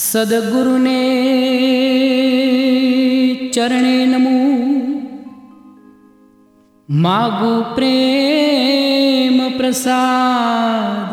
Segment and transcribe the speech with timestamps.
[0.00, 1.00] सद्गुरुने
[3.54, 4.38] चरणे नमो।
[6.90, 11.08] मागु प्रेम प्रसाद।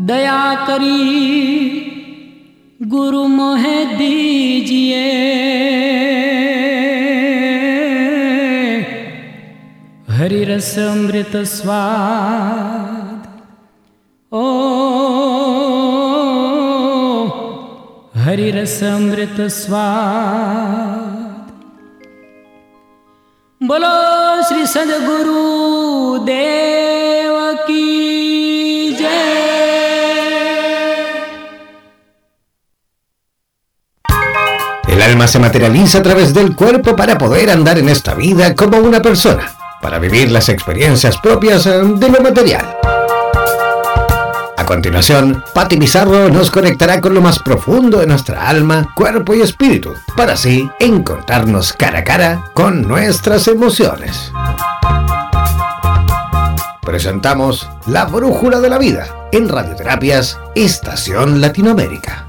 [0.00, 1.00] दया करी
[2.82, 3.64] गुरु मोह
[3.94, 5.06] दीजिए।
[10.10, 13.01] हरिरस अमृत स्वाद।
[18.24, 21.48] हरिरसमृत स्वाद
[23.60, 23.94] बोलो
[24.48, 25.38] श्री सदगुरु
[26.28, 29.32] देव की जय
[34.88, 38.78] El alma se materializa a través del cuerpo para poder andar en esta vida como
[38.78, 42.81] una persona, para vivir las experiencias propias eh, de lo material.
[44.72, 49.92] Continuación, Patti Pizarro nos conectará con lo más profundo de nuestra alma, cuerpo y espíritu,
[50.16, 54.32] para así encontrarnos cara a cara con nuestras emociones.
[56.80, 62.26] Presentamos La Brújula de la Vida en Radioterapias Estación Latinoamérica.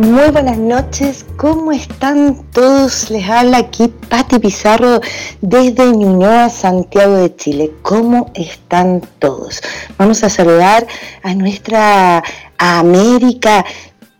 [0.00, 3.10] Muy buenas noches, ¿cómo están todos?
[3.10, 5.00] Les habla aquí Pati Pizarro
[5.40, 7.72] desde Ñuñoa, Santiago de Chile.
[7.82, 9.60] ¿Cómo están todos?
[9.98, 10.86] Vamos a saludar
[11.24, 12.22] a nuestra
[12.58, 13.64] América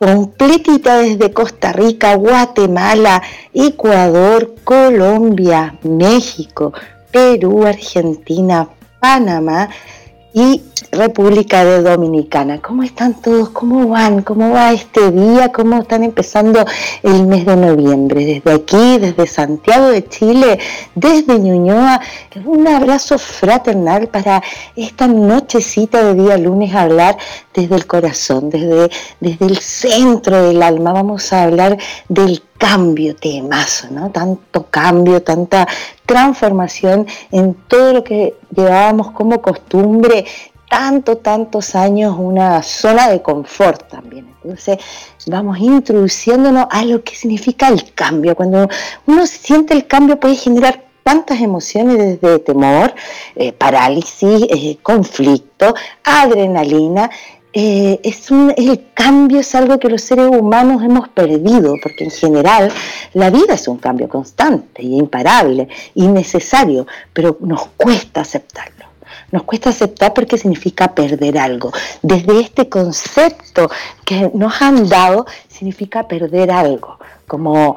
[0.00, 3.22] completita desde Costa Rica, Guatemala,
[3.54, 6.72] Ecuador, Colombia, México,
[7.12, 9.68] Perú, Argentina, Panamá
[10.38, 12.60] y República de Dominicana.
[12.62, 13.50] ¿Cómo están todos?
[13.50, 14.22] ¿Cómo van?
[14.22, 15.50] ¿Cómo va este día?
[15.50, 16.64] ¿Cómo están empezando
[17.02, 18.24] el mes de noviembre?
[18.24, 20.60] Desde aquí, desde Santiago de Chile,
[20.94, 22.00] desde Ñuñoa,
[22.44, 24.40] un abrazo fraternal para
[24.76, 27.18] esta nochecita de día lunes hablar
[27.52, 30.92] desde el corazón, desde, desde el centro del alma.
[30.92, 34.10] Vamos a hablar del cambio temazo, ¿no?
[34.10, 35.66] Tanto cambio, tanta
[36.04, 40.26] transformación en todo lo que llevábamos como costumbre
[40.68, 44.34] tanto, tantos años una zona de confort también.
[44.42, 44.78] Entonces
[45.26, 48.34] vamos introduciéndonos a lo que significa el cambio.
[48.34, 48.68] Cuando
[49.06, 52.94] uno siente el cambio puede generar tantas emociones desde temor,
[53.34, 57.10] eh, parálisis, eh, conflicto, adrenalina.
[57.60, 62.12] Eh, es un, el cambio es algo que los seres humanos hemos perdido, porque en
[62.12, 62.70] general
[63.14, 68.86] la vida es un cambio constante y imparable y necesario, pero nos cuesta aceptarlo.
[69.32, 71.72] Nos cuesta aceptar porque significa perder algo.
[72.00, 73.68] Desde este concepto
[74.04, 77.00] que nos han dado, significa perder algo.
[77.26, 77.74] Como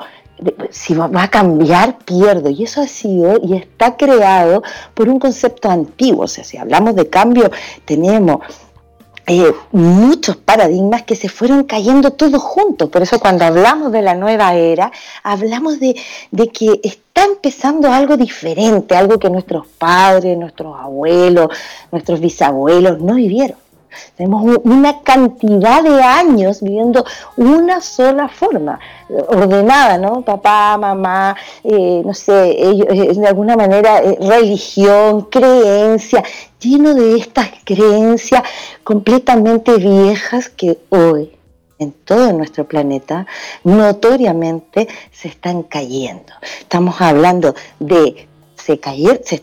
[0.69, 2.49] si va a cambiar, pierdo.
[2.49, 4.61] Y eso ha sido y está creado
[4.93, 6.25] por un concepto antiguo.
[6.25, 7.51] O sea, si hablamos de cambio,
[7.85, 8.41] tenemos
[9.33, 12.89] eh, muchos paradigmas que se fueron cayendo todos juntos.
[12.89, 14.91] Por eso cuando hablamos de la nueva era,
[15.23, 15.95] hablamos de,
[16.31, 21.47] de, que está empezando algo diferente, algo que nuestros padres, nuestros abuelos,
[21.93, 23.55] nuestros bisabuelos no vivieron.
[24.15, 27.05] Tenemos una cantidad de años viviendo
[27.37, 28.79] una sola forma,
[29.27, 30.21] ordenada, ¿no?
[30.21, 36.23] Papá, mamá, eh, no sé, eh, de alguna manera eh, religión, creencia,
[36.59, 38.43] lleno de estas creencias
[38.83, 41.31] completamente viejas que hoy
[41.79, 43.25] en todo nuestro planeta
[43.63, 46.33] notoriamente se están cayendo.
[46.59, 48.27] Estamos hablando de
[48.61, 48.79] se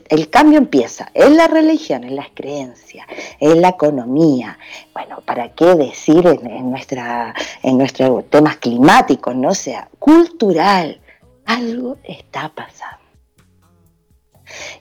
[0.09, 3.07] el cambio empieza en la religión, en las creencias,
[3.41, 4.59] en la economía.
[4.93, 11.01] Bueno, ¿para qué decir en, nuestra, en nuestros temas climáticos, no sea cultural?
[11.45, 12.99] Algo está pasando.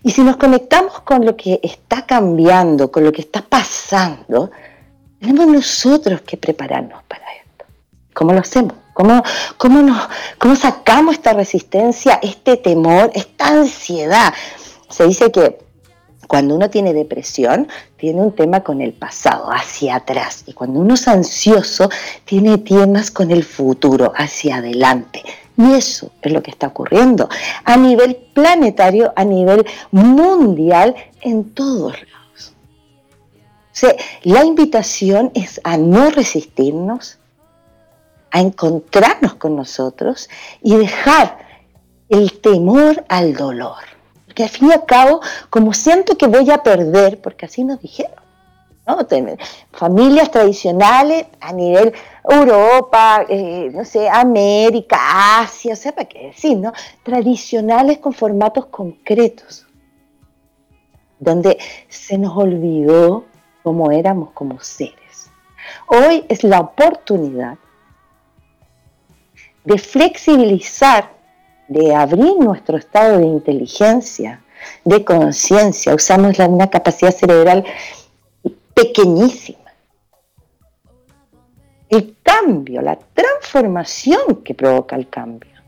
[0.03, 4.51] Y si nos conectamos con lo que está cambiando, con lo que está pasando,
[5.19, 7.65] tenemos nosotros que prepararnos para esto.
[8.13, 8.73] ¿Cómo lo hacemos?
[8.97, 9.21] ¿Cómo,
[9.57, 10.09] cómo, nos,
[10.39, 14.33] ¿Cómo sacamos esta resistencia, este temor, esta ansiedad?
[14.89, 15.59] Se dice que
[16.27, 17.67] cuando uno tiene depresión,
[17.97, 20.45] tiene un tema con el pasado, hacia atrás.
[20.47, 21.91] Y cuando uno es ansioso,
[22.25, 25.21] tiene temas con el futuro, hacia adelante.
[25.57, 27.29] Y eso es lo que está ocurriendo
[27.65, 32.53] a nivel planetario, a nivel mundial, en todos lados.
[34.23, 37.16] La invitación es a no resistirnos,
[38.31, 40.29] a encontrarnos con nosotros
[40.61, 41.37] y dejar
[42.09, 43.83] el temor al dolor.
[44.25, 47.81] Porque al fin y al cabo, como siento que voy a perder, porque así nos
[47.81, 48.15] dijeron,
[48.85, 48.99] ¿no?
[49.71, 51.93] familias tradicionales a nivel
[52.23, 56.71] Europa, eh, no sé, América, Asia, o sea, para qué decir, ¿no?
[57.03, 59.63] Tradicionales con formatos concretos.
[61.19, 61.57] donde
[61.89, 63.25] se nos olvidó
[63.63, 65.31] cómo éramos como seres.
[65.87, 67.57] Hoy es la oportunidad
[69.67, 71.11] de flexibilizar,
[71.67, 74.41] de abrir nuestro estado de inteligencia,
[74.85, 75.93] de conciencia.
[75.93, 77.65] Usamos una capacidad cerebral
[78.73, 79.73] pequeñísima.
[81.89, 85.61] El cambio, la transformación que provoca el cambio.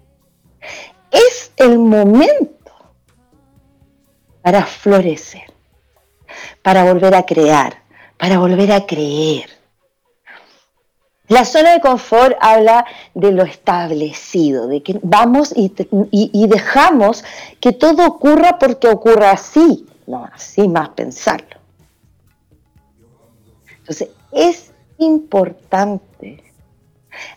[1.11, 2.71] Es el momento
[4.41, 5.51] para florecer,
[6.61, 7.83] para volver a crear,
[8.17, 9.58] para volver a creer.
[11.29, 17.23] La zona de confort habla de lo establecido, de que vamos y, dejamos
[17.59, 21.57] que todo ocurra porque ocurra así, no así más pensarlo.
[23.77, 26.43] Entonces, es importante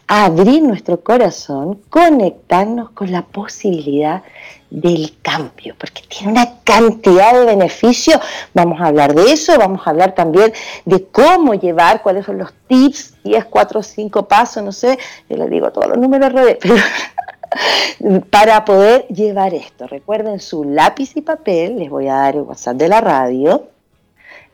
[0.06, 4.22] abrir nuestro corazón, conectarnos con la posibilidad
[4.70, 8.19] del cambio, porque tiene una cantidad de beneficios.
[8.54, 10.52] Vamos a hablar de eso, vamos a hablar también
[10.84, 14.98] de cómo llevar, cuáles son los tips, 10, 4, 5 pasos, no sé,
[15.28, 16.76] yo les digo todos los números al revés, pero
[18.30, 19.86] para poder llevar esto.
[19.86, 23.71] Recuerden su lápiz y papel, les voy a dar el WhatsApp de la radio,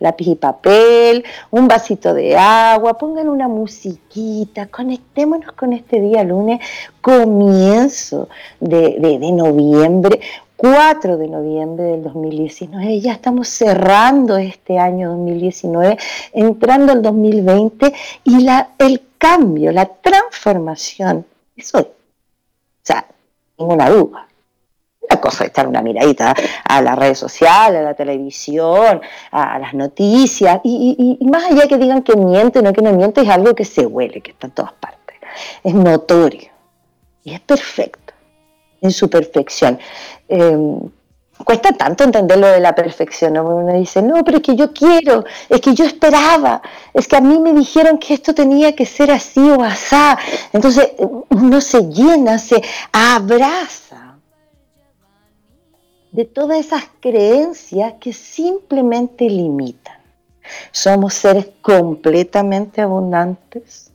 [0.01, 6.61] lápiz y papel, un vasito de agua, pongan una musiquita, conectémonos con este día lunes,
[7.01, 8.29] comienzo
[8.61, 10.21] de, noviembre,
[10.57, 15.99] 4 de noviembre del 2019, ya estamos cerrando este año 2019,
[16.33, 17.93] entrando al 2020
[18.25, 21.83] y la, el cambio, la transformación es hoy.
[21.83, 23.07] O sea,
[23.59, 24.29] ninguna duda.
[25.17, 26.35] Cosa es echar una miradita
[26.65, 29.01] a las redes sociales, a la televisión,
[29.31, 33.23] a, las noticias, y, más allá que digan que miente o no que no miente,
[33.23, 35.17] es algo que se huele, que está en todas partes.
[35.65, 36.51] Es notorio
[37.25, 38.13] y es perfecto,
[38.81, 39.79] en su perfección.
[40.29, 40.79] Em,
[41.45, 43.45] cuesta tanto entender lo de la perfección, ¿no?
[43.45, 46.61] uno dice, no, pero es que yo quiero, es que yo esperaba,
[46.93, 50.19] es que a mí me dijeron que esto tenía que ser así o asá.
[50.53, 50.93] Entonces
[51.31, 52.63] uno se llena, se
[52.93, 53.88] abraza
[56.13, 59.99] de todas esas creencias que simplemente limitan.
[60.71, 63.93] Somos seres completamente abundantes,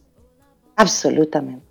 [0.76, 1.66] absolutamente.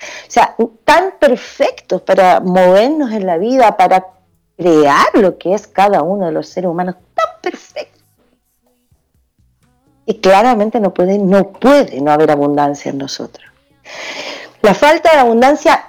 [0.00, 4.06] O sea, tan perfectos para movernos en la vida, para
[4.56, 8.02] crear lo que es cada uno de los seres humanos, tan perfectos.
[10.06, 11.52] Y claramente no puede, no
[12.00, 13.46] no haber abundancia en nosotros.
[14.60, 15.84] La falta de abundancia,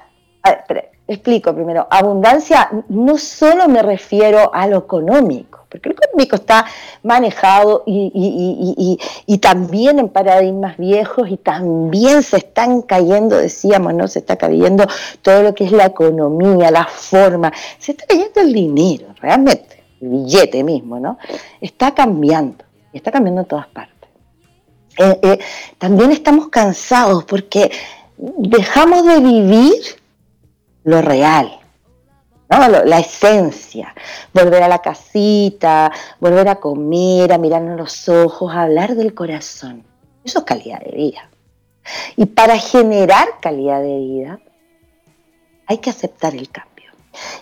[1.07, 6.65] explico primero, abundancia no solo me refiero a lo económico, porque lo económico está
[7.03, 8.97] manejado y,
[9.41, 14.07] también en paradigmas viejos y también se están cayendo, decíamos, ¿no?
[14.07, 14.85] Se está cayendo
[15.21, 20.09] todo lo que es la economía, la forma, se está cayendo el dinero, realmente, el
[20.09, 21.17] billete mismo, ¿no?
[21.59, 22.63] Está cambiando,
[22.93, 23.93] está cambiando en todas partes.
[24.97, 25.39] Eh, eh,
[25.79, 27.71] también estamos cansados porque
[28.17, 30.02] dejamos de vivir
[30.83, 31.59] lo real,
[32.49, 33.93] la esencia,
[34.33, 39.83] volver a la casita, volver a comer, a mirarnos los ojos, a hablar del corazón.
[40.23, 41.29] Eso es calidad de vida.
[42.15, 44.39] Y para generar calidad de vida
[45.67, 46.91] hay que aceptar el cambio.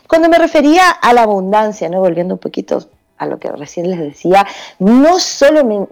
[0.08, 2.00] Cuando me refería a la abundancia, ¿no?
[2.00, 4.46] volviendo un poquito a lo que recién les decía,
[4.80, 5.88] no solo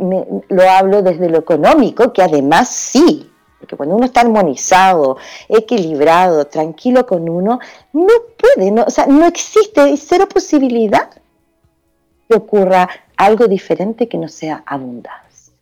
[0.50, 3.30] lo hablo desde lo económico, que además sí,
[3.60, 7.60] porque cuando uno está armonizado, equilibrado, tranquilo con uno,
[7.94, 11.10] no puede, no, o sea, no existe, cero posibilidad
[12.28, 15.54] que ocurra algo diferente que no sea abundancia.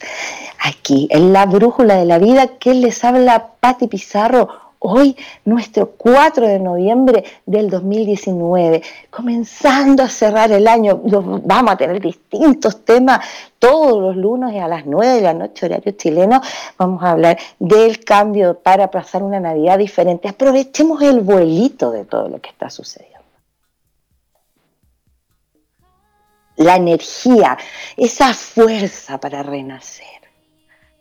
[0.60, 6.48] Aquí en la brújula de la vida que les habla Patti Pizarro Hoy, nuestro 4
[6.48, 13.20] de noviembre del 2019, comenzando a cerrar el año, vamos a tener distintos temas
[13.60, 16.41] todos los lunes a las 9 de la noche, horario chileno,
[16.77, 20.29] vamos a hablar del cambio para pasar una Navidad diferente.
[20.29, 23.20] Aprovechemos el vuelito de todo lo que está sucediendo.
[26.56, 27.58] La energía,
[27.98, 30.16] esa fuerza para renacer.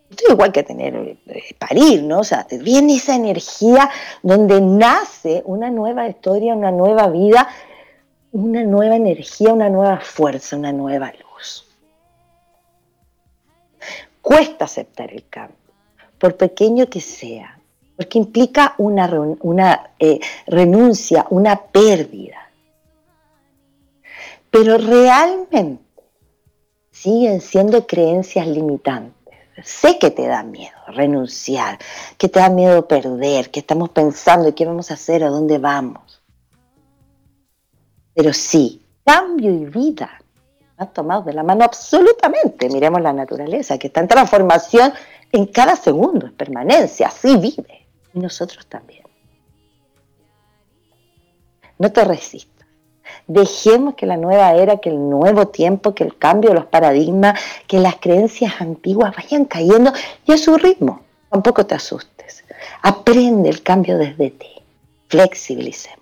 [0.09, 2.19] Esto es igual que tener eh, parir, ¿no?
[2.19, 3.89] O sea, viene esa energía
[4.23, 7.47] donde nace una nueva historia, una nueva vida,
[8.31, 11.65] una nueva energía, una nueva fuerza, una nueva luz.
[14.21, 15.57] Cuesta aceptar el cambio,
[16.17, 17.59] por pequeño que sea,
[17.97, 22.49] porque implica una, eh, renuncia, una pérdida.
[24.49, 26.01] Pero realmente
[26.91, 29.16] siguen siendo creencias limitantes
[29.63, 31.79] Sé que te da miedo renunciar,
[32.17, 35.57] que te da miedo perder, que estamos pensando en qué vamos a hacer, a dónde
[35.57, 36.21] vamos.
[38.13, 40.09] Pero sí, cambio y vida
[40.77, 42.69] han tomado de la mano absolutamente.
[42.69, 44.93] Miremos la naturaleza, que está en transformación
[45.31, 47.87] en cada segundo, en permanencia, así vive.
[48.13, 49.03] Y nosotros también.
[51.79, 52.56] No te resistas.
[53.27, 57.39] Dejemos que la nueva era, que el nuevo tiempo, que el cambio de los paradigmas,
[57.67, 59.91] que las creencias antiguas vayan cayendo
[60.25, 61.01] y a su ritmo.
[61.29, 62.43] Tampoco te asustes.
[62.81, 64.47] Aprende el cambio desde ti.
[65.07, 65.96] Flexibilicemos.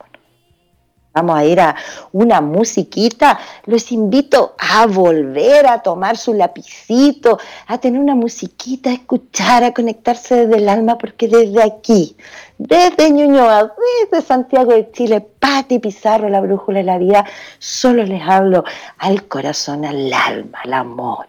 [1.16, 1.74] Vamos a ir a
[2.12, 3.40] una musiquita.
[3.68, 9.74] Los invito a volver a tomar su lapicito, a tener una musiquita, a escuchar, a
[9.74, 12.18] conectarse desde el alma, porque desde aquí,
[12.58, 13.74] desde Ñuñoa,
[14.12, 17.26] desde Santiago de Chile, Pati Pizarro, la brújula de la vida,
[17.60, 18.66] solo les hablo
[18.98, 21.28] al corazón, al alma, al amor.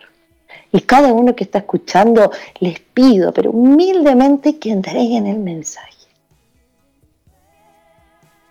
[0.72, 5.95] Y cada uno que está escuchando, les pido, pero humildemente, que entreguen el mensaje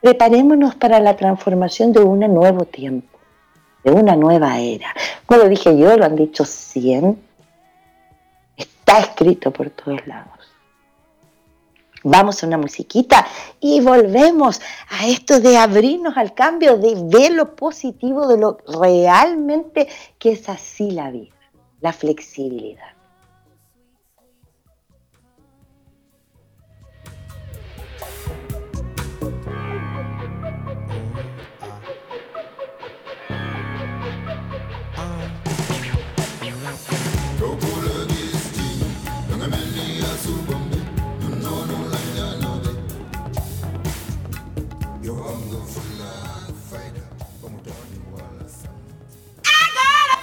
[0.05, 3.17] Preparémonos para la transformación de un nuevo tiempo,
[3.83, 4.93] de una nueva era.
[5.25, 7.19] Como lo dije yo, lo han dicho 100.
[8.55, 10.53] Está escrito por todos lados.
[12.03, 13.25] Vamos a una musiquita
[13.59, 19.87] y volvemos a esto de abrirnos al cambio, de ver lo positivo de lo realmente
[20.19, 21.33] que es así la vida,
[21.81, 22.94] la flexibilidad.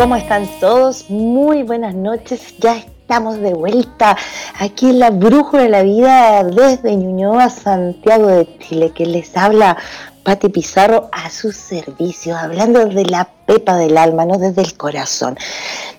[0.00, 1.10] ¿Cómo están todos?
[1.10, 2.56] Muy buenas noches.
[2.56, 4.16] Ya estamos de vuelta
[4.58, 9.76] aquí en la Brújula de la Vida desde Ñuñoa, Santiago de Chile, que les habla
[10.22, 15.36] Pati Pizarro a su servicio, hablando de la pepa del alma, no desde el corazón.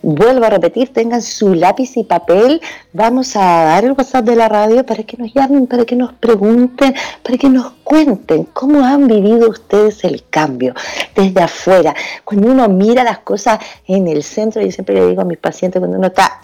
[0.02, 2.62] Vuelvo a repetir, tengan su lápiz y papel,
[2.94, 6.14] vamos a dar el WhatsApp de la radio para que nos llamen, para que nos
[6.14, 10.74] pregunten, para que nos cuenten cómo han vivido ustedes el cambio
[11.16, 11.96] desde afuera.
[12.24, 15.80] Cuando uno mira las cosas en el centro, yo siempre le digo a mis pacientes,
[15.80, 16.40] cuando uno está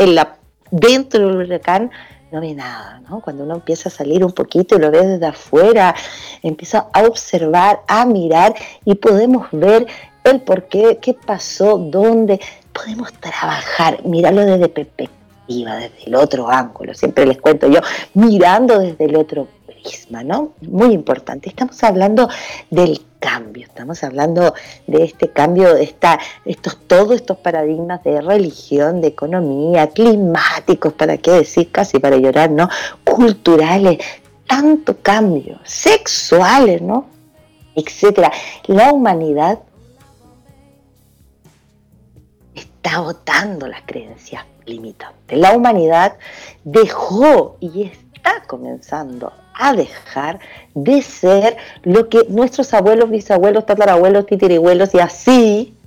[0.72, 1.92] dentro del huracán,
[2.32, 3.22] no ve nada, ¿no?
[3.22, 5.96] Cuando uno empieza a salir un poquito y lo ve desde afuera,
[6.44, 8.54] empieza a observar, a mirar
[8.86, 9.88] y podemos ver
[10.24, 12.40] el por qué, qué pasó, dónde,
[12.74, 17.80] podemos trabajar, mirarlo desde perspectiva, desde el otro ángulo, siempre les cuento yo,
[18.14, 20.54] mirando desde el otro prisma, ¿no?
[20.62, 21.50] Muy importante.
[21.50, 22.28] Estamos hablando
[22.70, 24.54] del cambio, estamos hablando
[24.86, 31.18] de este cambio, de esta, estos, todos estos paradigmas de religión, de economía, climáticos, para
[31.18, 32.70] qué decir, casi para llorar, ¿no?
[33.04, 34.00] Culturales,
[34.48, 37.08] tanto cambio, sexuales, ¿no?
[37.76, 38.32] Etcétera.
[38.66, 39.60] La humanidad
[42.56, 45.38] está agotando las creencias limitantes.
[45.38, 46.18] La humanidad
[46.64, 50.40] dejó y está comenzando a dejar
[50.74, 55.78] de ser lo que nuestros abuelos, bisabuelos, tatarabuelos, titiribuelos y así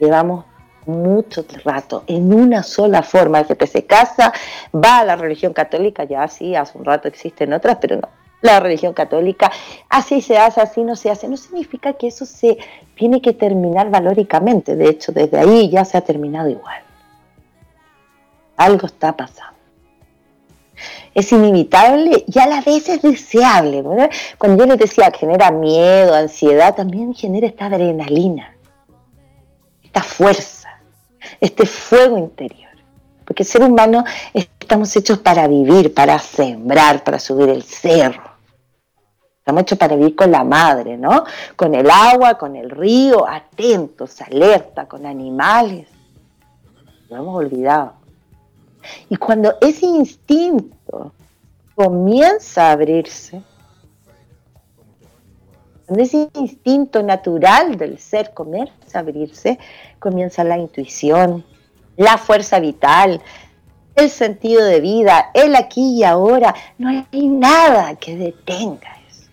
[0.00, 0.46] llevamos
[0.86, 3.40] mucho rato en una sola forma.
[3.40, 4.32] El que se casa
[4.74, 8.08] va a la religión católica, ya sí, hace un rato existen otras, pero no.
[8.42, 9.50] La religión católica,
[9.88, 11.26] así se hace, así no se hace.
[11.26, 12.58] No significa que eso se
[12.94, 14.76] tiene que terminar valóricamente.
[14.76, 16.82] De hecho, desde ahí ya se ha terminado igual.
[18.56, 19.55] Algo está pasando
[21.14, 23.82] es inevitable y a la vez es deseable.
[24.38, 28.54] Cuando yo les decía que genera miedo, ansiedad, también genera esta adrenalina,
[29.82, 30.68] esta fuerza,
[31.40, 32.70] este fuego interior.
[33.24, 38.22] Porque ser humano estamos hechos para vivir, para sembrar, para subir el cerro.
[39.38, 41.24] Estamos hechos para vivir con la madre, ¿no?
[41.56, 45.88] Con el agua, con el río, atentos, alerta, con animales.
[47.08, 47.95] Lo hemos olvidado.
[49.08, 51.12] Y cuando ese instinto
[51.74, 53.42] comienza a abrirse,
[55.86, 59.58] cuando ese instinto natural del ser comienza a abrirse,
[59.98, 61.44] comienza la intuición,
[61.96, 63.20] la fuerza vital,
[63.94, 66.54] el sentido de vida, el aquí y ahora.
[66.78, 69.30] No hay nada que detenga eso.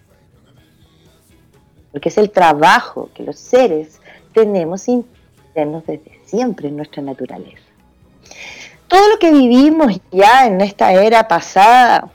[1.92, 4.00] Porque es el trabajo que los seres
[4.34, 7.64] tenemos internos desde siempre en nuestra naturaleza
[8.94, 12.12] todo lo que vivimos ya en esta era pasada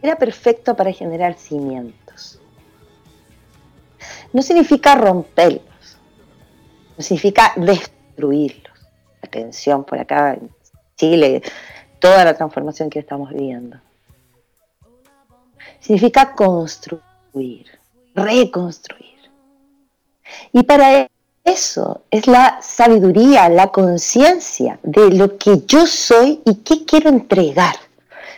[0.00, 2.40] era perfecto para generar cimientos.
[4.32, 5.98] No significa romperlos,
[6.96, 8.78] no significa destruirlos.
[9.20, 10.48] Atención, por acá en
[10.96, 11.42] Chile,
[11.98, 13.80] toda la transformación que estamos viviendo.
[15.80, 17.66] Significa construir,
[18.14, 19.18] reconstruir.
[20.52, 21.08] Y para
[21.48, 27.76] eso es la sabiduría, la conciencia de lo que yo soy y qué quiero entregar.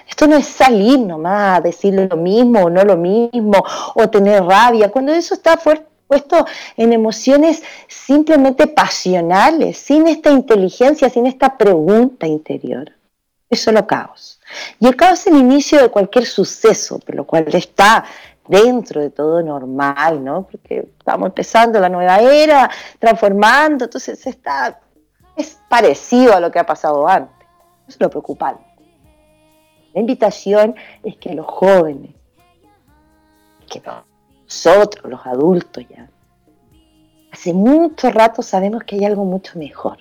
[0.09, 3.63] Esto no es salir nomás a decir lo mismo o no lo mismo,
[3.95, 6.47] o tener rabia, cuando eso está puesto
[6.77, 12.93] en emociones simplemente pasionales, sin esta inteligencia, sin esta pregunta interior.
[13.49, 14.41] Es solo caos.
[14.79, 18.05] Y el caos es el inicio de cualquier suceso, por lo cual está
[18.51, 20.43] dentro de todo normal, ¿no?
[20.43, 24.81] Porque estamos empezando la nueva era, transformando, entonces está,
[25.37, 27.47] es parecido a lo que ha pasado antes.
[27.87, 28.65] Eso es lo preocupante.
[29.95, 32.15] La invitación es que los jóvenes,
[33.69, 33.81] que
[34.45, 36.11] nosotros, los adultos ya,
[37.33, 39.99] hace mucho rato sabemos que hay algo mucho mejor.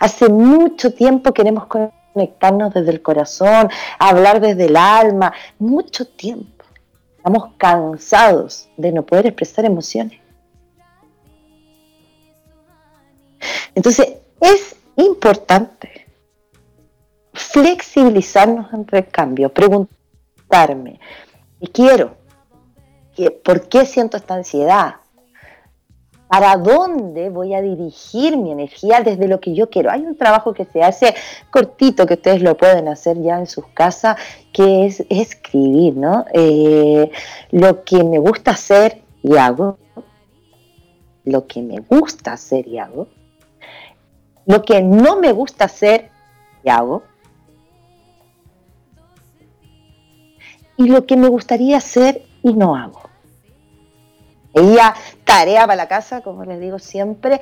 [0.00, 6.59] Hace mucho tiempo queremos conectarnos desde el corazón, hablar desde el alma, mucho tiempo.
[7.20, 10.18] Estamos cansados de no poder expresar emociones.
[13.74, 16.06] Entonces, es importante
[17.34, 20.98] flexibilizarnos entre el cambio, preguntarme,
[21.60, 22.16] ¿qué quiero?
[23.44, 24.99] ¿Por qué siento esta ansiedad?
[26.30, 29.90] ¿Para dónde voy a dirigir mi energía desde lo que yo quiero?
[29.90, 31.12] Hay un trabajo que se hace
[31.50, 34.16] cortito, que ustedes lo pueden hacer ya en sus casas,
[34.52, 36.26] que es escribir, ¿no?
[36.32, 37.10] Eh,
[37.50, 39.78] lo que me gusta hacer y hago,
[41.24, 43.08] lo que me gusta hacer y hago,
[44.46, 46.10] lo que no me gusta hacer
[46.62, 47.02] y hago,
[50.76, 53.09] y lo que me gustaría hacer y no hago.
[54.54, 57.40] Ella tarea para la casa, como les digo siempre,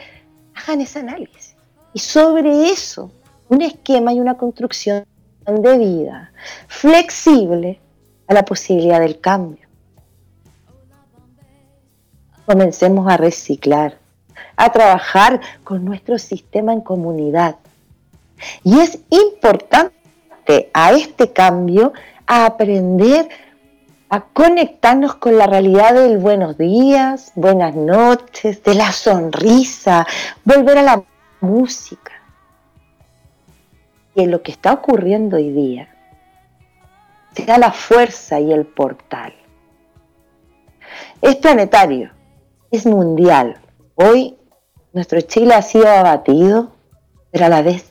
[0.55, 1.55] hagan ese análisis.
[1.93, 3.11] Y sobre eso,
[3.49, 5.07] un esquema y una construcción
[5.47, 6.33] de vida
[6.67, 7.81] flexible
[8.27, 9.67] a la posibilidad del cambio.
[12.45, 13.99] Comencemos a reciclar,
[14.57, 17.57] a trabajar con nuestro sistema en comunidad.
[18.63, 21.93] Y es importante a este cambio
[22.27, 23.29] a aprender
[24.33, 30.07] conectarnos con la realidad del buenos días, buenas noches, de la sonrisa,
[30.45, 31.03] volver a la
[31.41, 32.13] música.
[34.15, 35.89] Y en lo que está ocurriendo hoy día,
[37.35, 39.35] sea la fuerza y el portal.
[41.21, 42.11] Es planetario,
[42.71, 43.59] es mundial.
[43.95, 44.37] Hoy
[44.93, 46.73] nuestro Chile ha sido abatido,
[47.31, 47.91] pero a la vez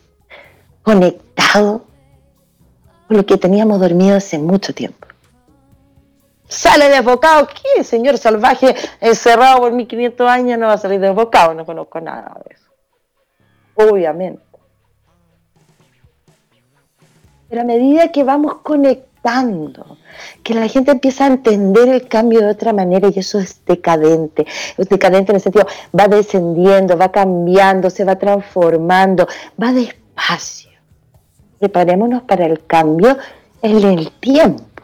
[0.81, 1.85] conectado
[3.07, 5.06] con lo que teníamos dormido hace mucho tiempo.
[6.47, 7.47] Sale desbocado.
[7.47, 11.53] ¿Qué señor salvaje encerrado por 1500 años no va a salir desbocado?
[11.53, 12.71] No conozco nada de eso.
[13.75, 14.41] Obviamente.
[17.49, 19.97] Pero a medida que vamos conectando,
[20.43, 24.45] que la gente empieza a entender el cambio de otra manera y eso es decadente.
[24.77, 25.65] Es decadente en el sentido,
[25.97, 29.27] va descendiendo, va cambiando, se va transformando,
[29.61, 30.71] va despacio.
[31.59, 33.17] Preparémonos para el cambio
[33.61, 34.76] en el tiempo.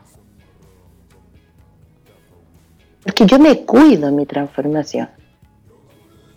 [3.04, 5.10] Porque yo me cuido en mi transformación.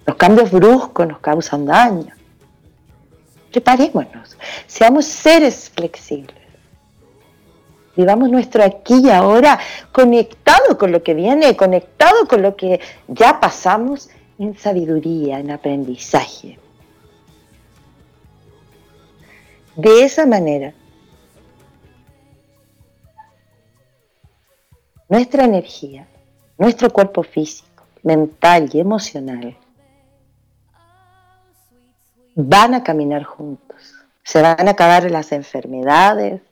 [0.04, 2.12] Los cambios bruscos nos causan daño.
[3.50, 6.36] Preparémonos, seamos seres flexibles.
[7.96, 9.58] Vivamos nuestro aquí y ahora
[9.90, 16.58] conectado con lo que viene, conectado con lo que ya pasamos en sabiduría, en aprendizaje.
[19.76, 20.74] De esa manera,
[25.08, 26.06] nuestra energía
[26.58, 29.56] nuestro cuerpo físico, mental y emocional
[32.36, 33.76] van a caminar juntos.
[34.22, 36.42] Se van a acabar las enfermedades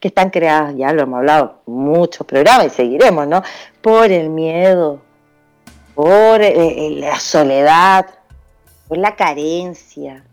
[0.00, 3.42] que están creadas, ya lo hemos hablado, muchos programas y seguiremos, ¿no?
[3.82, 5.02] Por el miedo,
[5.94, 8.06] por eh, eh, la soledad,
[8.88, 10.24] por la carencia.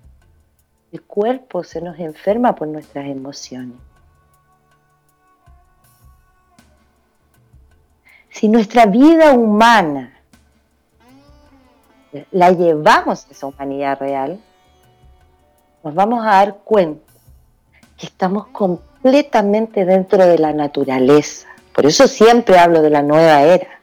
[0.92, 3.78] El cuerpo se nos enferma por nuestras emociones.
[8.32, 10.14] Si nuestra vida humana
[12.32, 14.40] la llevamos a esa humanidad real,
[15.84, 17.12] nos vamos a dar cuenta
[17.98, 21.48] que estamos completamente dentro de la naturaleza.
[21.74, 23.80] Por eso siempre hablo de la nueva era.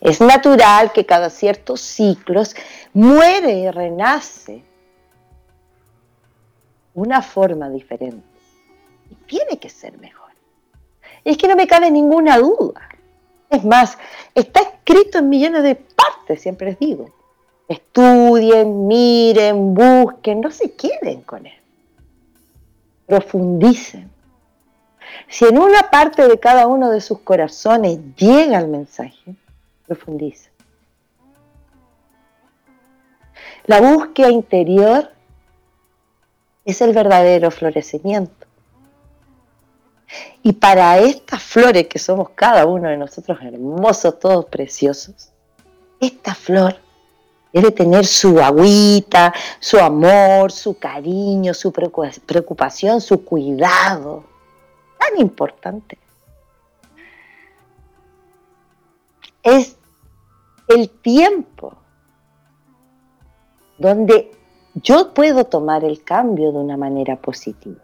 [0.00, 2.56] Es natural que cada ciertos ciclos
[2.94, 4.64] muere y renace
[6.94, 8.26] una forma diferente.
[9.10, 10.30] Y tiene que ser mejor.
[11.24, 12.89] es que no me cabe ninguna duda.
[13.50, 13.98] Es más,
[14.34, 17.10] está escrito en millones de partes, siempre les digo.
[17.68, 21.58] Estudien, miren, busquen, no se queden con él.
[23.06, 24.10] Profundicen.
[25.28, 29.34] Si en una parte de cada uno de sus corazones llega el mensaje,
[29.86, 30.52] profundicen.
[33.66, 35.10] La búsqueda interior
[36.64, 38.46] es el verdadero florecimiento.
[40.42, 45.30] Y para estas flores que somos cada uno de nosotros hermosos, todos preciosos,
[46.00, 46.76] esta flor
[47.52, 54.24] debe tener su agüita, su amor, su cariño, su preocupación, su cuidado.
[54.98, 55.98] Tan importante.
[59.42, 59.76] es
[60.68, 61.74] el tiempo
[63.78, 64.30] donde
[64.74, 67.80] yo puedo tomar el cambio de una manera positiva.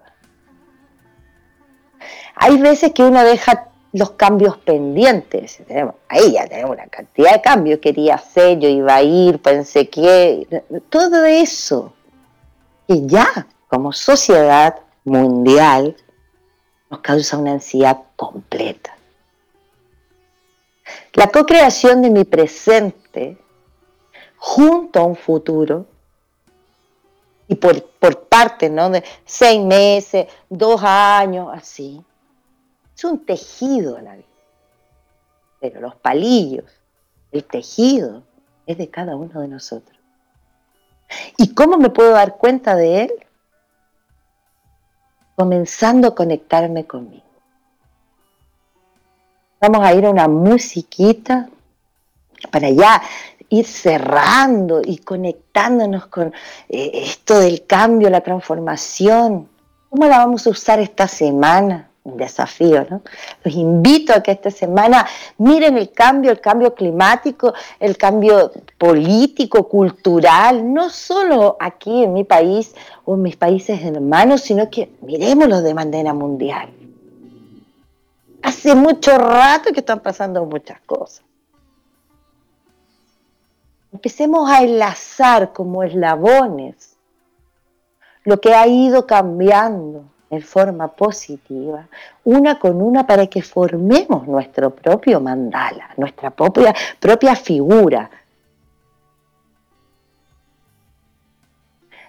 [2.36, 5.62] Hay veces que uno deja los cambios pendientes.
[6.08, 7.80] Ahí ya tenemos una cantidad de cambios.
[7.80, 10.46] Quería hacer, yo iba a ir, pensé que.
[10.90, 11.94] Todo eso
[12.86, 15.96] que ya como sociedad mundial
[16.90, 18.96] nos causa una ansiedad completa.
[21.14, 23.38] La co-creación de mi presente
[24.36, 25.86] junto a un futuro
[27.48, 28.90] y por, por parte, ¿no?
[28.90, 32.04] De seis meses, dos años, así.
[32.96, 34.26] Es un tejido la vida.
[35.60, 36.64] Pero los palillos,
[37.32, 38.22] el tejido,
[38.66, 39.98] es de cada uno de nosotros.
[41.36, 43.12] ¿Y cómo me puedo dar cuenta de él?
[45.36, 47.22] Comenzando a conectarme conmigo.
[49.60, 51.48] Vamos a ir a una musiquita
[52.50, 53.02] para allá
[53.48, 56.32] ir cerrando y conectándonos con
[56.68, 59.48] eh, esto del cambio, la transformación.
[59.88, 61.85] ¿Cómo la vamos a usar esta semana?
[62.06, 63.02] Un desafío, ¿no?
[63.42, 65.06] Los invito a que esta semana
[65.38, 72.24] miren el cambio, el cambio climático, el cambio político, cultural, no solo aquí en mi
[72.24, 76.70] país o en mis países hermanos, sino que miremoslo de manera mundial.
[78.42, 81.26] Hace mucho rato que están pasando muchas cosas
[83.96, 86.96] empecemos a enlazar como eslabones
[88.24, 91.86] lo que ha ido cambiando en forma positiva,
[92.24, 98.10] una con una para que formemos nuestro propio mandala, nuestra propia, propia figura.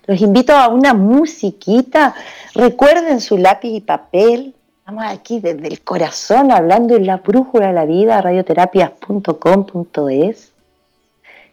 [0.05, 2.15] Los invito a una musiquita,
[2.55, 7.73] recuerden su lápiz y papel, estamos aquí desde el corazón hablando en la brújula de
[7.73, 10.53] la vida, radioterapias.com.es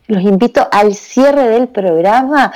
[0.06, 2.52] los invito al cierre del programa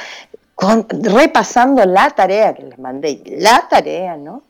[0.59, 4.43] repasando la tarea que les mandé, la tarea, ¿no?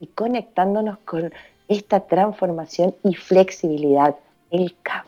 [0.00, 1.32] Y conectándonos con
[1.68, 4.16] esta transformación y flexibilidad,
[4.50, 5.07] el cambio.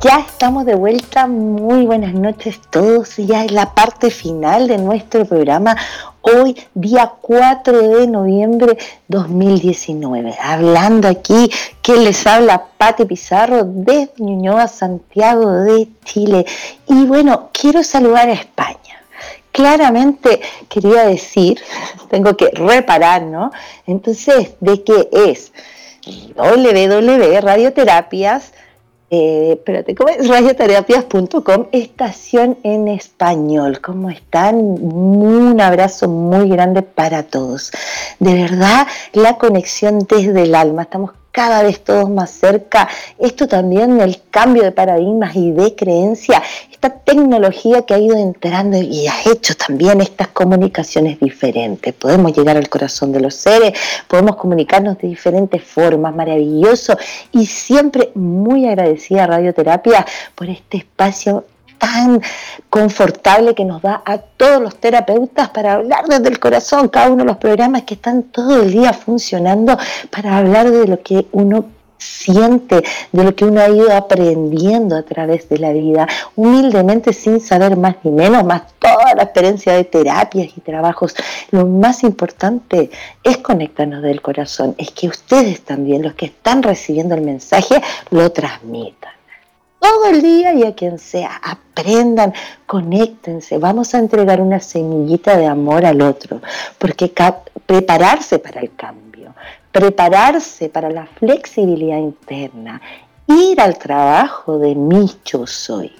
[0.00, 5.26] Ya estamos de vuelta, muy buenas noches todos, ya es la parte final de nuestro
[5.26, 5.76] programa,
[6.22, 8.78] hoy día 4 de noviembre
[9.08, 11.50] 2019, hablando aquí
[11.82, 16.46] que les habla Pati Pizarro desde Ñuñoa, Santiago de Chile.
[16.88, 18.80] Y bueno, quiero saludar a España
[19.52, 21.60] claramente quería decir,
[22.10, 23.52] tengo que reparar, ¿no?
[23.86, 25.52] Entonces, ¿de qué es?
[26.36, 28.52] www radioterapias
[29.14, 30.26] eh, espérate, ¿cómo es?
[30.26, 33.80] Radioterapias.com, estación en español.
[33.80, 34.56] ¿Cómo están?
[34.56, 37.70] Un abrazo muy grande para todos.
[38.18, 40.82] De verdad, la conexión desde el alma.
[40.82, 42.88] Estamos cada vez todos más cerca.
[43.18, 48.78] Esto también, el cambio de paradigmas y de creencia, esta tecnología que ha ido entrando
[48.78, 51.92] y ha hecho también estas comunicaciones diferentes.
[51.92, 53.76] Podemos llegar al corazón de los seres,
[54.06, 56.96] podemos comunicarnos de diferentes formas, maravilloso.
[57.32, 60.06] Y siempre muy agradecida a Radioterapia
[60.36, 61.46] por este espacio
[61.84, 62.22] tan
[62.70, 67.24] confortable que nos da a todos los terapeutas para hablar desde el corazón, cada uno
[67.24, 69.76] de los programas que están todo el día funcionando
[70.10, 71.66] para hablar de lo que uno
[71.98, 72.82] siente,
[73.12, 77.76] de lo que uno ha ido aprendiendo a través de la vida, humildemente sin saber
[77.76, 81.14] más ni menos, más toda la experiencia de terapias y trabajos.
[81.50, 82.90] Lo más importante
[83.22, 88.32] es conectarnos del corazón, es que ustedes también, los que están recibiendo el mensaje, lo
[88.32, 89.13] transmitan
[89.84, 91.38] todo el día y a quien sea.
[91.42, 92.32] Aprendan,
[92.64, 96.40] conéctense, vamos a entregar una semillita de amor al otro,
[96.78, 97.12] porque
[97.66, 99.34] prepararse para el cambio,
[99.70, 102.80] prepararse para la flexibilidad interna,
[103.26, 105.92] ir al trabajo de mi yo soy.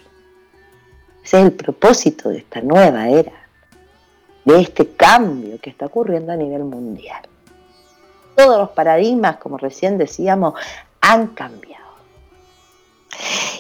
[1.23, 3.33] Ese es el propósito de esta nueva era,
[4.47, 7.21] de este cambio que está ocurriendo a nivel mundial.
[8.35, 10.55] Todos los paradigmas, como recién decíamos,
[11.03, 11.84] han cambiado.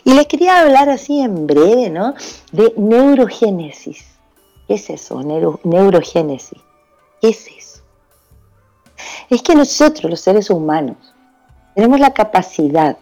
[0.04, 2.14] Y les quería hablar así en breve, ¿no?
[2.52, 4.04] De neurogénesis.
[4.66, 5.20] ¿Qué es eso?
[5.64, 6.58] neurogénesis.
[7.20, 7.82] ¿Qué es eso?
[9.30, 10.96] Es que nosotros, los seres humanos,
[11.74, 12.96] tenemos la capacidad,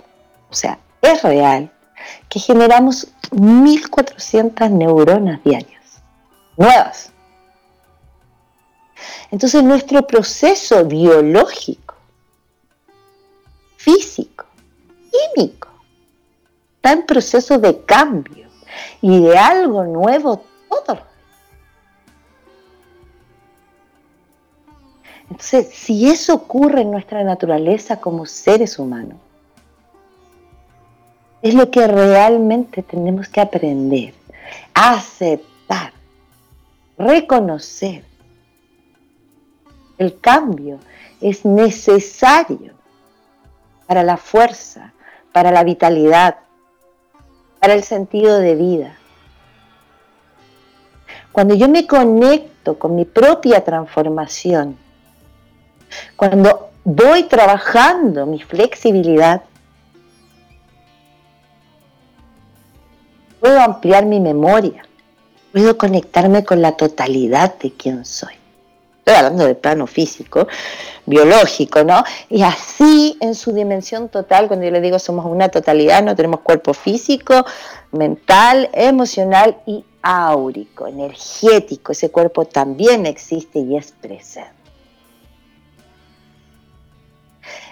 [0.50, 1.70] o sea, es real,
[2.28, 6.02] que generamos 1400 neuronas diarias,
[6.56, 7.12] nuevas.
[9.30, 11.94] Entonces nuestro proceso biológico,
[13.76, 14.46] físico,
[15.10, 15.68] químico,
[16.82, 18.48] está en proceso de cambio
[19.00, 20.98] y de algo nuevo todo.
[25.30, 29.16] Entonces, si eso ocurre en nuestra naturaleza como seres humanos,
[31.40, 34.14] es lo que realmente tenemos que aprender,
[34.74, 35.92] aceptar,
[36.98, 38.04] reconocer.
[39.98, 40.80] El cambio
[41.20, 42.72] es necesario
[43.86, 44.92] para la fuerza,
[45.32, 46.38] para la vitalidad,
[47.62, 48.96] para el sentido de vida.
[51.30, 54.76] Cuando yo me conecto con mi propia transformación,
[56.16, 59.42] cuando voy trabajando mi flexibilidad,
[63.38, 64.82] puedo ampliar mi memoria,
[65.52, 68.41] puedo conectarme con la totalidad de quien soy.
[69.04, 70.46] Estoy hablando del plano físico,
[71.06, 72.04] biológico, ¿no?
[72.30, 76.38] Y así en su dimensión total, cuando yo le digo somos una totalidad, no tenemos
[76.38, 77.44] cuerpo físico,
[77.90, 81.90] mental, emocional y áurico, energético.
[81.90, 84.52] Ese cuerpo también existe y es presente.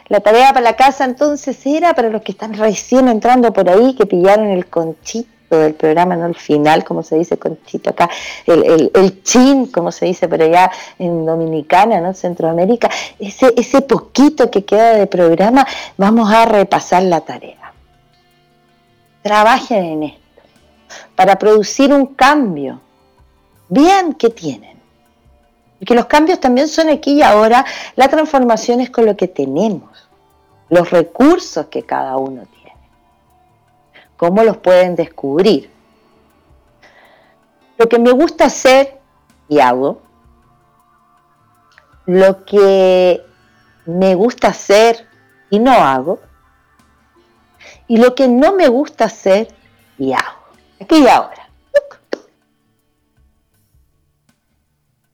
[0.09, 3.95] La tarea para la casa entonces era para los que están recién entrando por ahí,
[3.95, 8.09] que pillaron el conchito del programa, no el final, como se dice conchito acá,
[8.47, 12.15] el, el, chin, como se dice por allá en Dominicana, ¿no?
[12.15, 17.73] Centroamérica, ese, ese poquito que queda de programa, vamos a repasar la tarea.
[19.23, 20.43] Trabajen en esto,
[21.15, 22.81] para producir un cambio.
[23.69, 24.79] Vean qué tienen.
[25.79, 27.65] Y que los cambios también son aquí y ahora,
[27.97, 30.11] la transformación es con lo que tenemos
[30.71, 32.60] los recursos que cada uno tiene,
[34.21, 35.71] cómo los pueden descubrir.
[37.79, 39.01] Lo que me gusta hacer
[39.49, 40.03] y hago,
[42.05, 43.25] lo que
[43.87, 45.09] me gusta hacer
[45.49, 46.21] y no hago,
[47.89, 49.49] y lo que no me gusta hacer
[49.97, 50.45] y hago.
[50.79, 51.49] Aquí y ahora.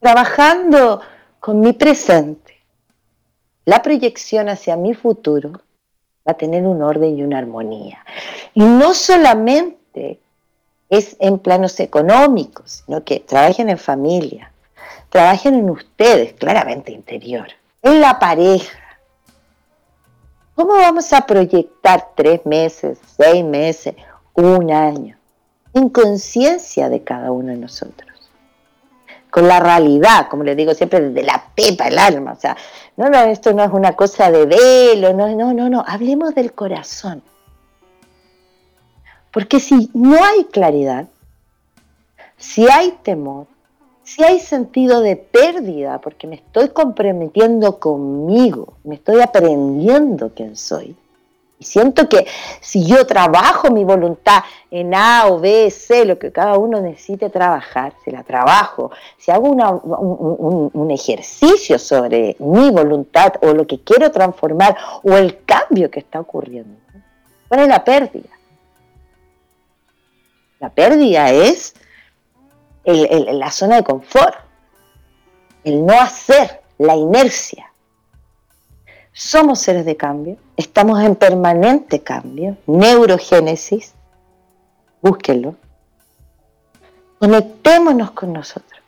[0.01, 1.01] Trabajando
[1.39, 2.61] con mi presente
[3.67, 5.61] la proyección hacia mi futuro
[6.27, 8.05] va a tener un orden y una armonía.
[8.55, 10.19] Y no solamente
[10.89, 14.53] es en planos económicos, sino que trabajen en familia,
[15.11, 17.49] trabajen en ustedes, claramente interior,
[17.83, 18.79] en la pareja.
[20.55, 23.95] ¿Cómo vamos a proyectar tres meses, seis meses,
[24.35, 25.17] un año?
[25.75, 28.16] En conciencia de cada uno de nosotros
[29.37, 32.33] con la realidad, como les digo siempre, desde la pepa, el alma.
[32.33, 32.57] O sea,
[32.97, 37.23] no, esto no es una cosa de velo, no, no, no, no, hablemos del corazón.
[39.31, 41.09] Porque si no hay claridad,
[42.39, 43.47] si hay temor,
[44.05, 50.97] si hay sentido de pérdida, porque me estoy comprometiendo conmigo, me estoy aprendiendo quién soy,
[51.59, 52.27] y siento que
[52.61, 57.31] si yo trabajo mi voluntad en A o B, C, lo que cada uno necesite
[57.31, 64.11] trabajar, si la trabajo, si hago un, ejercicio sobre mi voluntad o lo que quiero
[64.11, 66.79] transformar o el cambio que está ocurriendo,
[67.49, 68.31] ¿cuál es la pérdida?
[70.61, 71.75] La pérdida es
[72.85, 74.35] la zona de confort,
[75.65, 77.73] el no hacer, la inercia.
[79.19, 83.95] Somos seres de cambio, estamos en permanente cambio, neurogénesis,
[85.01, 85.55] búsquenlo.
[87.19, 88.79] Conectémonos con nosotros.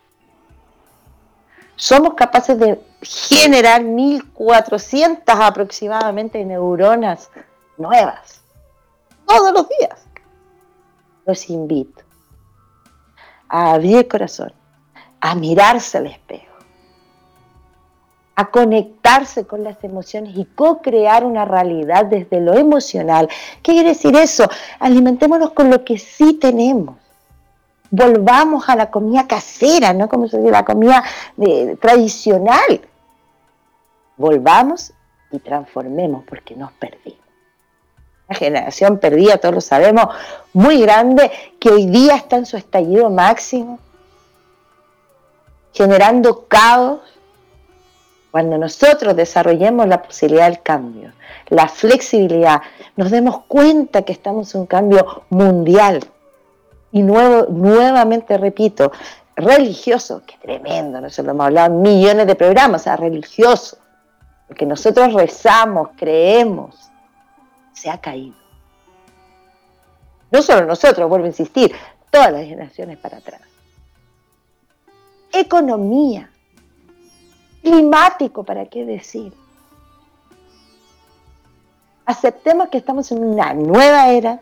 [1.77, 7.31] Somos capaces de generar 1400 aproximadamente neuronas
[7.79, 8.43] nuevas
[9.27, 9.99] todos los días.
[11.25, 12.03] Los invito
[13.49, 14.53] a abrir el corazón,
[15.23, 16.48] a mirarse al espejo
[18.39, 23.29] a conectarse con las emociones y co-crear una realidad desde lo emocional.
[23.65, 24.49] ¿Qué quiere decir eso?
[24.79, 26.95] Alimentémonos con lo que sí tenemos.
[27.91, 30.09] Volvamos a la comida casera, ¿no?
[30.09, 31.03] Como se dice, la comida
[31.41, 32.81] eh, tradicional.
[34.17, 34.93] Volvamos
[35.33, 37.19] y transformemos porque nos perdimos.
[38.29, 40.15] Una generación perdida, todos lo sabemos,
[40.53, 43.81] muy grande, que hoy día está en su estallido máximo,
[45.73, 47.01] generando caos,
[48.31, 51.13] cuando nosotros desarrollemos la posibilidad del cambio,
[51.49, 52.61] la flexibilidad,
[52.97, 56.05] nos demos cuenta que estamos en un cambio mundial.
[56.93, 58.93] Y nuevo, nuevamente repito,
[59.37, 63.79] religioso, que tremendo, nosotros lo hemos hablado en millones de programas, o religioso,
[64.47, 66.91] porque nosotros rezamos, creemos,
[67.73, 68.37] se ha caído.
[70.31, 71.73] No solo nosotros, vuelvo a insistir,
[72.11, 73.41] todas las generaciones para atrás.
[75.33, 76.31] Economía,
[77.69, 79.33] climático, ¿para qué decir?
[82.07, 84.41] Aceptemos que estamos en una nueva era,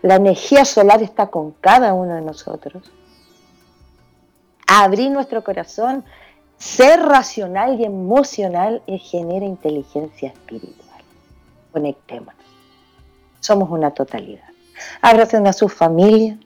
[0.00, 2.90] la energía solar está con cada uno de nosotros.
[4.66, 6.04] Abrir nuestro corazón,
[6.56, 11.02] ser racional y emocional genera inteligencia espiritual.
[11.72, 12.34] Conectémonos.
[13.40, 14.48] Somos una totalidad.
[15.02, 16.38] Abracen a su familia,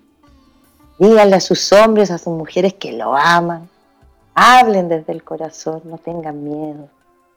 [0.98, 3.68] díganle a sus hombres, a sus mujeres que lo aman,
[4.38, 6.90] Hablen desde el corazón, no tengan miedo.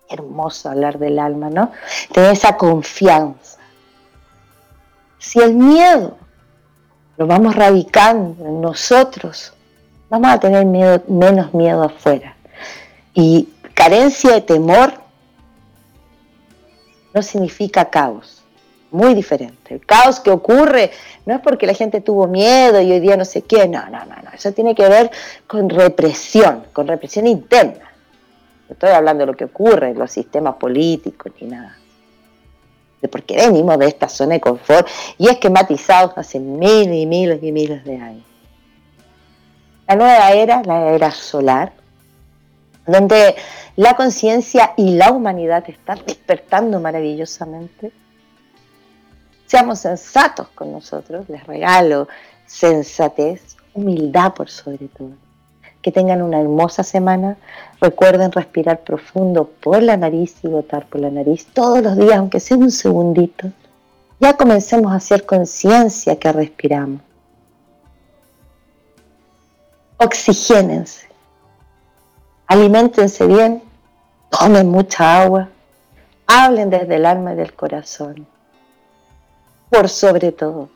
[0.10, 1.72] Hermoso hablar del alma, ¿no?
[2.12, 3.58] Tener esa confianza.
[5.18, 6.18] Si el miedo
[7.16, 9.54] lo vamos radicando en nosotros,
[10.10, 12.36] vamos a tener miedo, menos miedo afuera.
[13.14, 14.94] Y carencia de temor
[17.14, 18.44] no significa caos
[18.92, 19.76] muy diferente.
[19.76, 20.92] El caos que ocurre
[21.26, 24.06] no es porque la gente tuvo miedo y hoy día no sé qué, no, no,
[24.06, 24.32] no, no.
[24.34, 25.12] Eso tiene que ver
[25.48, 27.92] con represión, con represión interna.
[28.68, 31.78] No estoy hablando de lo que ocurre en los sistemas políticos ni nada.
[33.02, 34.88] De por qué venimos de esta zona de confort
[35.18, 38.26] y esquematizados hace miles y miles y miles de años.
[39.88, 41.74] La nueva era, la era solar,
[42.86, 43.36] donde
[43.76, 47.92] la conciencia y la humanidad están despertando maravillosamente.
[49.50, 52.08] Seamos sensatos con nosotros, les regalo
[52.46, 55.10] sensatez, humildad por sobre todo.
[55.82, 57.36] Que tengan una hermosa semana.
[57.82, 62.40] Recuerden respirar profundo por la nariz y botar por la nariz todos los días, aunque
[62.40, 63.52] sea un segundito.
[64.20, 67.02] Ya comencemos a hacer conciencia que respiramos.
[69.98, 71.08] Oxigénense.
[72.46, 73.64] Aliméntense bien.
[74.30, 75.50] Tomen mucha agua.
[76.28, 78.28] Hablen desde el alma y del corazón.
[79.70, 80.70] Por sobre todo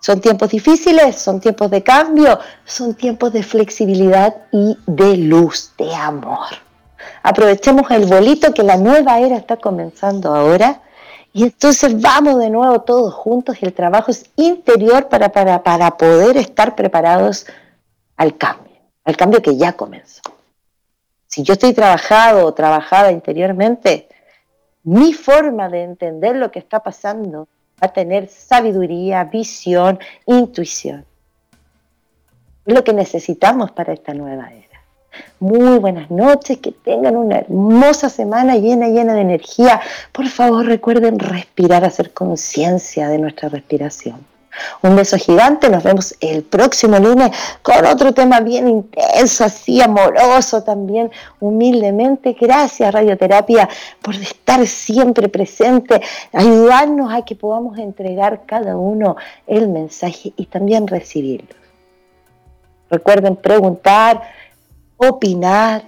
[0.00, 5.94] son tiempos difíciles, son tiempos de cambio, son tiempos de flexibilidad y de luz, de
[5.94, 6.48] amor.
[7.22, 10.80] Aprovechemos el bolito que la nueva era está comenzando ahora
[11.32, 15.96] y entonces vamos de nuevo todos juntos y el trabajo es interior para, para, para
[15.96, 17.46] poder estar preparados
[18.16, 20.22] al cambio, al cambio que ya comenzó.
[21.26, 24.08] Si yo estoy trabajado o trabajada interiormente,
[24.84, 27.46] mi forma de entender lo que está pasando
[27.80, 31.04] a tener sabiduría, visión, intuición.
[32.66, 34.68] Es lo que necesitamos para esta nueva era.
[35.40, 39.80] Muy buenas noches, que tengan una hermosa semana llena, llena de energía.
[40.12, 44.24] Por favor, recuerden respirar, hacer conciencia de nuestra respiración.
[44.82, 47.30] Un beso gigante, nos vemos el próximo lunes
[47.62, 52.36] con otro tema bien intenso, así amoroso también, humildemente.
[52.38, 53.68] Gracias Radioterapia
[54.02, 56.00] por estar siempre presente,
[56.32, 61.54] ayudarnos a que podamos entregar cada uno el mensaje y también recibirlo.
[62.90, 64.22] Recuerden preguntar,
[64.96, 65.82] opinar,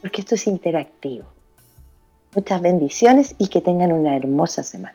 [0.00, 1.24] porque esto es interactivo.
[2.34, 4.94] Muchas bendiciones y que tengan una hermosa semana.